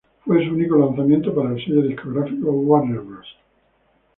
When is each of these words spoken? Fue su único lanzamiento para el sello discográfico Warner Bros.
Fue 0.25 0.43
su 0.47 0.55
único 0.55 0.77
lanzamiento 0.77 1.31
para 1.31 1.51
el 1.51 1.63
sello 1.63 1.83
discográfico 1.83 2.49
Warner 2.49 3.01
Bros. 3.01 3.27